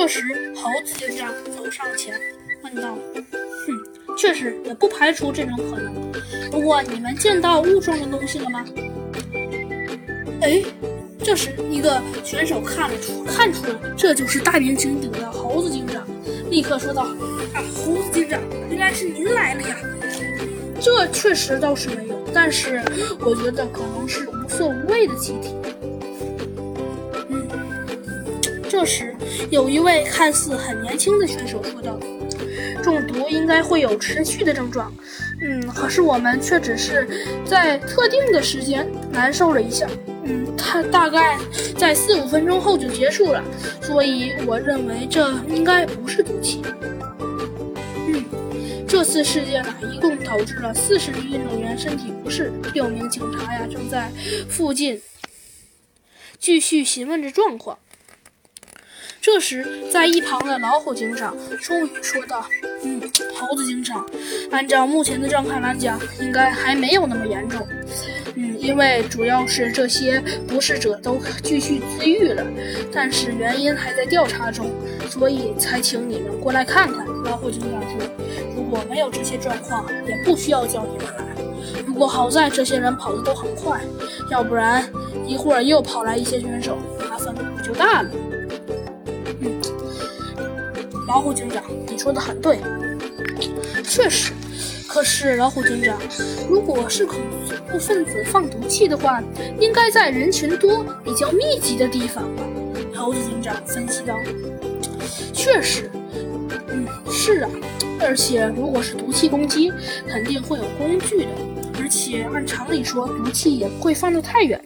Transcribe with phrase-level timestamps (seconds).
[0.00, 0.22] 这时，
[0.56, 2.18] 猴子警长走上前，
[2.62, 5.94] 问道：“哼，确实也不排除这种可能。
[6.50, 8.64] 不过，你们见到雾状的东西了吗？”
[10.40, 10.62] 哎，
[11.22, 16.02] 这时一个选手看了出看出了这就是大名鼎鼎的猴子警长，
[16.48, 17.02] 立刻说道
[17.52, 18.40] ：“啊，猴子警长，
[18.70, 19.76] 原来是您来了呀！
[20.80, 22.82] 这确实倒是没有，但是
[23.20, 25.54] 我觉得可能是无色无味的气体。”
[28.80, 29.14] 这时
[29.50, 32.00] 有一位看似很年轻的选手说道
[32.82, 34.90] ：“中毒应该会有持续的症状，
[35.42, 37.06] 嗯，可是我们却只是
[37.44, 39.86] 在特定的时间难受了一下。”
[40.24, 41.38] 嗯，它大概
[41.76, 43.44] 在四五分钟后就结束了，
[43.82, 46.62] 所以我认为这应该不是毒气。
[48.08, 48.24] 嗯，
[48.88, 54.10] 这次事件呢，一共导致了四十名运动员身体不适，六名警察呀正在
[54.48, 55.02] 附近
[56.38, 57.78] 继续询问着状况。
[59.22, 62.46] 这时，在一旁的老虎警长终于说道
[62.82, 62.98] ：“嗯，
[63.34, 64.08] 猴子警长，
[64.50, 67.66] 按照目前的状况来讲，应该还没有那么严重。”
[68.34, 72.46] 嗯，因为主要是这些不适者都继续自愈了，
[72.90, 74.70] 但是原因还在调查中，
[75.10, 77.04] 所以才请你们过来看看。
[77.24, 78.00] 老虎警长说
[78.56, 81.82] ：“如果没有这些状况，也不需要叫你们来。
[81.84, 83.82] 不过好在这些人跑得都很快，
[84.30, 84.82] 要不然
[85.26, 86.78] 一会儿又跑来一些选手，
[87.10, 88.10] 麻烦就大了。”
[89.40, 89.60] 嗯，
[91.08, 92.58] 老虎警长，你说的很对，
[93.84, 94.32] 确实。
[94.88, 95.96] 可是，老虎警长，
[96.48, 97.20] 如果是恐
[97.70, 99.22] 怖分子放毒气的话，
[99.60, 102.42] 应该在人群多、比较密集的地方吧？
[102.94, 104.16] 猴子警长分析道。
[105.32, 105.90] 确实，
[106.68, 107.50] 嗯，是啊。
[108.00, 109.72] 而且，如果是毒气攻击，
[110.08, 111.28] 肯定会有工具的。
[111.78, 114.60] 而且，按常理说，毒气也不会放得太远。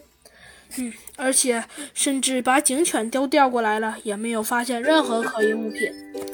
[0.79, 5.93] 嗯，而且，甚至把警犬都调过来了，也没有发现任何可疑物品。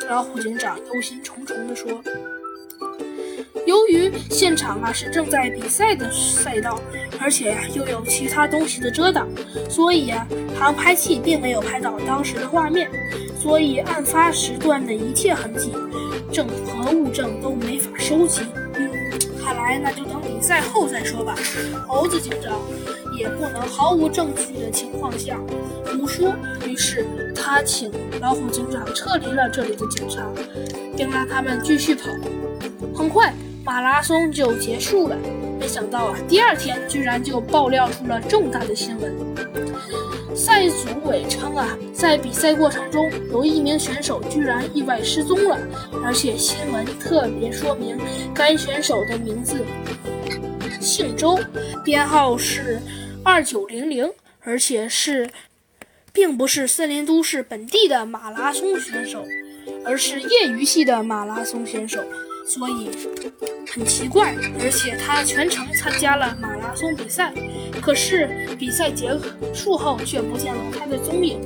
[0.08, 2.02] 老虎警长忧心忡忡地说。
[3.66, 6.80] 由于现场啊是正在比赛的赛道，
[7.20, 9.28] 而且又有其他东西的遮挡，
[9.68, 10.27] 所以呀
[10.58, 12.90] 航拍器并没有拍到当时的画面，
[13.40, 15.72] 所以案发时段的一切痕迹、
[16.33, 18.40] 证和物证都没法收集。
[18.74, 18.90] 嗯，
[19.45, 21.34] 看来那就等比赛后再说吧。
[21.86, 22.58] 猴子警长
[23.20, 25.39] 也不能毫无证据的情况下
[25.85, 26.35] 胡说，
[26.67, 30.27] 于是他请老虎警长撤离了这里的警察，
[30.97, 32.08] 并让他们继续跑。
[32.95, 33.35] 很快。
[33.63, 35.14] 马拉松就结束了，
[35.61, 39.14] 没想到啊，第二天居然就爆料出了重大的新闻。
[40.35, 45.58] 赛组委称啊，在比赛过程中有一名选手居然意外失踪了，
[46.02, 47.98] 而且新闻特别说明
[48.35, 49.58] 该选手的名字
[50.81, 51.39] 姓周，
[51.85, 52.81] 编号是
[53.23, 55.31] 二九零零，而且是
[56.13, 59.25] 并不是森林都市本地的马拉松选手，
[59.85, 62.03] 而是业余系的马拉松选手。
[62.47, 62.91] 所以
[63.70, 67.33] 很奇怪，而且他全程参加了马拉松比赛，
[67.81, 69.17] 可是比赛结
[69.55, 71.41] 束后却不见了他的踪影。